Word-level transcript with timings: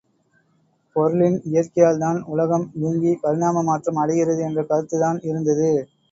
பொருளின் 0.95 1.35
இயற்கையால்தான் 1.49 2.19
உலகம் 2.27 2.65
இயங்கி 2.75 3.11
பரிணாம 3.21 3.63
மாற்றம் 3.63 3.99
அடைகிறது 4.03 4.41
என்ற 4.41 4.63
கருத்துத்தான் 4.63 5.19
இருந்தது. 5.23 5.69